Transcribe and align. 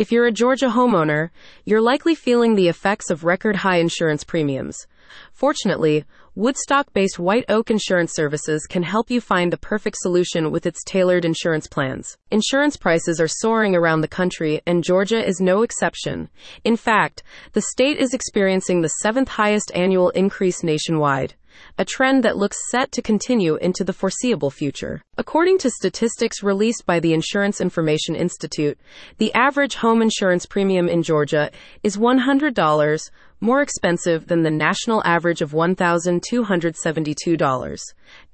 If 0.00 0.10
you're 0.10 0.24
a 0.24 0.32
Georgia 0.32 0.68
homeowner, 0.68 1.28
you're 1.66 1.82
likely 1.82 2.14
feeling 2.14 2.54
the 2.54 2.68
effects 2.68 3.10
of 3.10 3.22
record 3.22 3.56
high 3.56 3.76
insurance 3.76 4.24
premiums. 4.24 4.86
Fortunately, 5.34 6.06
Woodstock 6.34 6.94
based 6.94 7.18
White 7.18 7.44
Oak 7.50 7.70
Insurance 7.70 8.14
Services 8.14 8.66
can 8.66 8.82
help 8.82 9.10
you 9.10 9.20
find 9.20 9.52
the 9.52 9.58
perfect 9.58 9.98
solution 10.00 10.50
with 10.50 10.64
its 10.64 10.82
tailored 10.84 11.26
insurance 11.26 11.66
plans. 11.66 12.16
Insurance 12.30 12.78
prices 12.78 13.20
are 13.20 13.28
soaring 13.28 13.76
around 13.76 14.00
the 14.00 14.08
country, 14.08 14.62
and 14.64 14.82
Georgia 14.82 15.22
is 15.22 15.38
no 15.38 15.60
exception. 15.60 16.30
In 16.64 16.78
fact, 16.78 17.22
the 17.52 17.60
state 17.60 17.98
is 17.98 18.14
experiencing 18.14 18.80
the 18.80 18.94
seventh 19.02 19.28
highest 19.28 19.70
annual 19.74 20.08
increase 20.10 20.62
nationwide 20.62 21.34
a 21.78 21.84
trend 21.84 22.22
that 22.24 22.36
looks 22.36 22.70
set 22.70 22.92
to 22.92 23.02
continue 23.02 23.56
into 23.56 23.84
the 23.84 23.92
foreseeable 23.92 24.50
future. 24.50 25.02
According 25.16 25.58
to 25.58 25.70
statistics 25.70 26.42
released 26.42 26.86
by 26.86 27.00
the 27.00 27.12
Insurance 27.12 27.60
Information 27.60 28.14
Institute, 28.14 28.78
the 29.18 29.32
average 29.34 29.76
home 29.76 30.02
insurance 30.02 30.46
premium 30.46 30.88
in 30.88 31.02
Georgia 31.02 31.50
is 31.82 31.96
$100 31.96 33.10
more 33.40 33.62
expensive 33.62 34.26
than 34.26 34.42
the 34.42 34.50
national 34.50 35.02
average 35.04 35.40
of 35.40 35.52
$1,272. 35.52 37.78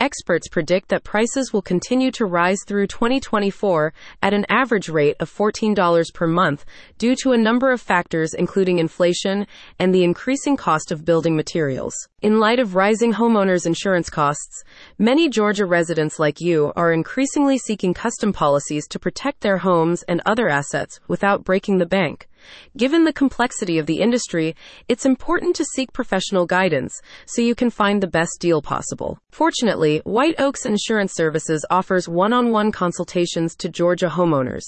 Experts 0.00 0.48
predict 0.48 0.88
that 0.88 1.04
prices 1.04 1.52
will 1.52 1.62
continue 1.62 2.10
to 2.10 2.24
rise 2.24 2.58
through 2.66 2.86
2024 2.86 3.92
at 4.22 4.34
an 4.34 4.46
average 4.48 4.88
rate 4.88 5.16
of 5.20 5.30
$14 5.30 6.14
per 6.14 6.26
month 6.26 6.64
due 6.98 7.14
to 7.16 7.32
a 7.32 7.38
number 7.38 7.70
of 7.70 7.80
factors, 7.80 8.34
including 8.34 8.78
inflation 8.78 9.46
and 9.78 9.94
the 9.94 10.04
increasing 10.04 10.56
cost 10.56 10.90
of 10.90 11.04
building 11.04 11.36
materials. 11.36 11.94
In 12.22 12.40
light 12.40 12.58
of 12.58 12.74
rising 12.74 13.12
homeowners' 13.12 13.66
insurance 13.66 14.10
costs, 14.10 14.64
many 14.98 15.28
Georgia 15.28 15.66
residents 15.66 16.18
like 16.18 16.40
you 16.40 16.72
are 16.74 16.92
increasingly 16.92 17.58
seeking 17.58 17.94
custom 17.94 18.32
policies 18.32 18.88
to 18.88 18.98
protect 18.98 19.42
their 19.42 19.58
homes 19.58 20.02
and 20.04 20.22
other 20.26 20.48
assets 20.48 20.98
without 21.06 21.44
breaking 21.44 21.78
the 21.78 21.86
bank. 21.86 22.28
Given 22.76 23.04
the 23.04 23.12
complexity 23.12 23.78
of 23.78 23.86
the 23.86 24.00
industry, 24.00 24.54
it's 24.88 25.04
important 25.04 25.56
to 25.56 25.64
seek 25.64 25.92
professional 25.92 26.46
guidance 26.46 27.00
so 27.26 27.42
you 27.42 27.54
can 27.54 27.70
find 27.70 28.02
the 28.02 28.06
best 28.06 28.38
deal 28.40 28.62
possible. 28.62 29.18
Fortunately, 29.30 30.00
White 30.04 30.34
Oaks 30.38 30.64
Insurance 30.64 31.12
Services 31.14 31.64
offers 31.70 32.08
one 32.08 32.32
on 32.32 32.52
one 32.52 32.72
consultations 32.72 33.54
to 33.56 33.68
Georgia 33.68 34.08
homeowners, 34.08 34.64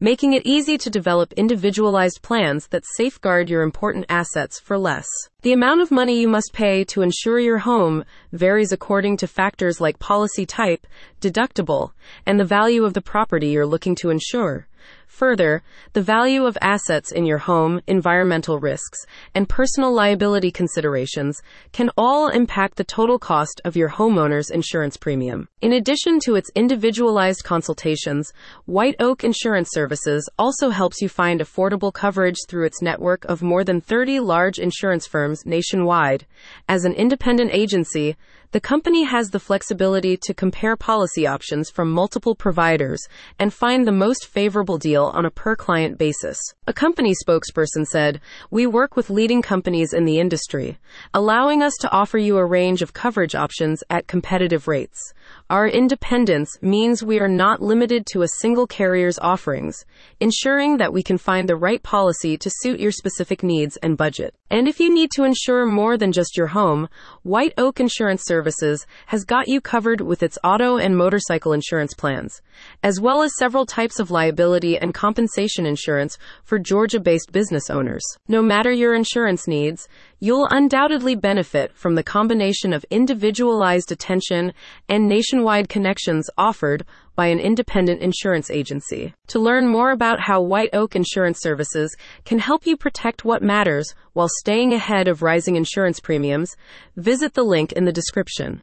making 0.00 0.32
it 0.32 0.44
easy 0.44 0.76
to 0.78 0.90
develop 0.90 1.32
individualized 1.34 2.22
plans 2.22 2.66
that 2.68 2.84
safeguard 2.96 3.48
your 3.48 3.62
important 3.62 4.06
assets 4.08 4.58
for 4.58 4.76
less. 4.76 5.06
The 5.42 5.54
amount 5.54 5.80
of 5.80 5.90
money 5.90 6.20
you 6.20 6.28
must 6.28 6.52
pay 6.52 6.84
to 6.84 7.00
insure 7.00 7.38
your 7.38 7.56
home 7.56 8.04
varies 8.30 8.72
according 8.72 9.16
to 9.18 9.26
factors 9.26 9.80
like 9.80 9.98
policy 9.98 10.44
type, 10.44 10.86
deductible, 11.22 11.92
and 12.26 12.38
the 12.38 12.44
value 12.44 12.84
of 12.84 12.92
the 12.92 13.00
property 13.00 13.48
you're 13.48 13.64
looking 13.64 13.94
to 13.96 14.10
insure. 14.10 14.66
Further, 15.06 15.62
the 15.92 16.00
value 16.00 16.46
of 16.46 16.56
assets 16.62 17.12
in 17.12 17.26
your 17.26 17.36
home, 17.36 17.82
environmental 17.86 18.58
risks, 18.58 19.04
and 19.34 19.46
personal 19.46 19.92
liability 19.92 20.50
considerations 20.50 21.42
can 21.72 21.90
all 21.94 22.28
impact 22.28 22.76
the 22.76 22.84
total 22.84 23.18
cost 23.18 23.60
of 23.64 23.76
your 23.76 23.90
homeowner's 23.90 24.48
insurance 24.50 24.96
premium. 24.96 25.46
In 25.60 25.74
addition 25.74 26.20
to 26.20 26.36
its 26.36 26.50
individualized 26.54 27.44
consultations, 27.44 28.32
White 28.64 28.96
Oak 28.98 29.22
Insurance 29.22 29.68
Services 29.72 30.26
also 30.38 30.70
helps 30.70 31.02
you 31.02 31.08
find 31.08 31.40
affordable 31.40 31.92
coverage 31.92 32.38
through 32.48 32.64
its 32.64 32.80
network 32.80 33.24
of 33.26 33.42
more 33.42 33.62
than 33.62 33.80
30 33.82 34.20
large 34.20 34.58
insurance 34.58 35.06
firms 35.06 35.29
nationwide. 35.44 36.26
As 36.68 36.84
an 36.84 36.92
independent 36.92 37.50
agency, 37.52 38.16
the 38.52 38.60
company 38.60 39.04
has 39.04 39.30
the 39.30 39.38
flexibility 39.38 40.16
to 40.16 40.34
compare 40.34 40.74
policy 40.74 41.24
options 41.24 41.70
from 41.70 41.88
multiple 41.88 42.34
providers 42.34 43.00
and 43.38 43.54
find 43.54 43.86
the 43.86 43.92
most 43.92 44.26
favorable 44.26 44.76
deal 44.76 45.04
on 45.14 45.24
a 45.24 45.30
per 45.30 45.54
client 45.54 45.98
basis. 45.98 46.36
A 46.66 46.72
company 46.72 47.14
spokesperson 47.14 47.86
said, 47.86 48.20
We 48.50 48.66
work 48.66 48.96
with 48.96 49.08
leading 49.08 49.40
companies 49.40 49.92
in 49.92 50.04
the 50.04 50.18
industry, 50.18 50.78
allowing 51.14 51.62
us 51.62 51.74
to 51.80 51.90
offer 51.92 52.18
you 52.18 52.38
a 52.38 52.44
range 52.44 52.82
of 52.82 52.92
coverage 52.92 53.36
options 53.36 53.84
at 53.88 54.08
competitive 54.08 54.66
rates. 54.66 55.12
Our 55.48 55.68
independence 55.68 56.56
means 56.60 57.02
we 57.02 57.20
are 57.20 57.28
not 57.28 57.62
limited 57.62 58.04
to 58.06 58.22
a 58.22 58.28
single 58.40 58.66
carrier's 58.66 59.18
offerings, 59.20 59.84
ensuring 60.18 60.78
that 60.78 60.92
we 60.92 61.02
can 61.02 61.18
find 61.18 61.48
the 61.48 61.56
right 61.56 61.82
policy 61.82 62.36
to 62.38 62.50
suit 62.50 62.80
your 62.80 62.92
specific 62.92 63.42
needs 63.42 63.76
and 63.76 63.96
budget. 63.96 64.34
And 64.50 64.66
if 64.66 64.80
you 64.80 64.92
need 64.92 65.10
to 65.12 65.24
insure 65.24 65.66
more 65.66 65.96
than 65.96 66.10
just 66.10 66.36
your 66.36 66.48
home, 66.48 66.88
White 67.22 67.54
Oak 67.56 67.78
Insurance 67.78 68.24
Services 68.40 68.86
has 69.08 69.26
got 69.26 69.48
you 69.48 69.60
covered 69.60 70.00
with 70.00 70.22
its 70.22 70.38
auto 70.42 70.78
and 70.78 70.96
motorcycle 70.96 71.52
insurance 71.52 71.92
plans, 71.92 72.40
as 72.82 72.98
well 72.98 73.20
as 73.20 73.36
several 73.36 73.66
types 73.66 74.00
of 74.00 74.10
liability 74.10 74.78
and 74.78 74.94
compensation 74.94 75.66
insurance 75.66 76.16
for 76.42 76.58
Georgia 76.58 77.00
based 77.00 77.32
business 77.32 77.68
owners. 77.68 78.02
No 78.28 78.40
matter 78.40 78.72
your 78.72 78.94
insurance 78.94 79.46
needs, 79.46 79.88
you'll 80.20 80.48
undoubtedly 80.50 81.14
benefit 81.14 81.76
from 81.76 81.96
the 81.96 82.02
combination 82.02 82.72
of 82.72 82.82
individualized 82.88 83.92
attention 83.92 84.54
and 84.88 85.06
nationwide 85.06 85.68
connections 85.68 86.30
offered 86.38 86.86
by 87.20 87.26
an 87.26 87.38
independent 87.38 88.00
insurance 88.00 88.50
agency. 88.50 89.12
To 89.26 89.38
learn 89.38 89.68
more 89.68 89.90
about 89.90 90.20
how 90.20 90.40
White 90.40 90.70
Oak 90.72 90.96
Insurance 90.96 91.38
Services 91.42 91.94
can 92.24 92.38
help 92.38 92.66
you 92.66 92.78
protect 92.78 93.26
what 93.26 93.42
matters 93.42 93.94
while 94.14 94.30
staying 94.38 94.72
ahead 94.72 95.06
of 95.06 95.20
rising 95.20 95.54
insurance 95.54 96.00
premiums, 96.00 96.56
visit 96.96 97.34
the 97.34 97.42
link 97.42 97.72
in 97.72 97.84
the 97.84 97.92
description. 97.92 98.58